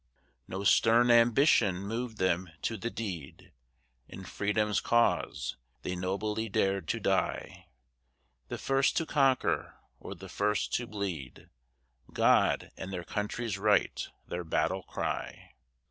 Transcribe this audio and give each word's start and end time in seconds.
No 0.47 0.63
stern 0.63 1.11
ambition 1.11 1.77
moved 1.85 2.17
them 2.17 2.49
to 2.63 2.75
the 2.75 2.89
deed: 2.89 3.51
In 4.07 4.25
Freedom's 4.25 4.79
cause 4.81 5.57
they 5.83 5.95
nobly 5.95 6.49
dared 6.49 6.87
to 6.87 6.99
die. 6.99 7.67
The 8.47 8.57
first 8.57 8.97
to 8.97 9.05
conquer, 9.05 9.75
or 9.99 10.15
the 10.15 10.27
first 10.27 10.73
to 10.73 10.87
bleed, 10.87 11.51
"God 12.11 12.71
and 12.77 12.91
their 12.91 13.03
country's 13.05 13.59
right" 13.59 14.03
their 14.27 14.43
battle 14.43 14.81
cry. 14.81 15.51